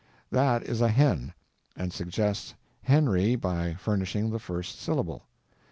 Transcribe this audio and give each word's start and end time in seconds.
That 0.31 0.63
is 0.63 0.81
a 0.81 0.87
hen, 0.89 1.31
and 1.75 1.93
suggests 1.93 2.55
Henry 2.81 3.35
by 3.35 3.75
furnishing 3.75 4.31
the 4.31 4.39
first 4.39 4.79
syllable. 4.79 5.25